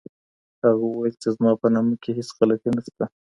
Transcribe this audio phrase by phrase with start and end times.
[0.63, 3.03] هغه وویل چي زما په نامه کي هیڅ غلطي نسته.